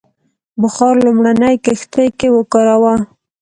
[0.61, 2.93] بخار لومړنۍ کښتۍ کې وکاراوه.